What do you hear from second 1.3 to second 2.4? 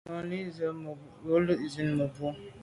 lo zin mebwô.